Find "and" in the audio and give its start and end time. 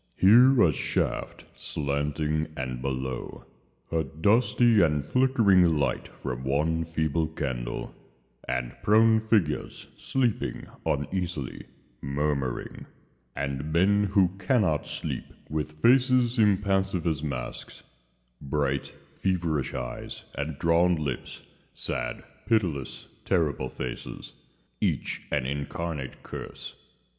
2.57-2.81, 4.81-5.05, 8.47-8.75, 13.35-13.71, 20.33-20.57